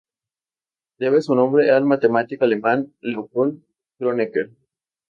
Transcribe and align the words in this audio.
Debe 0.97 1.21
su 1.21 1.35
nombre 1.35 1.69
al 1.69 1.85
matemático 1.85 2.43
alemán 2.45 2.91
Leopold 3.01 3.63
Kronecker. 3.99 4.49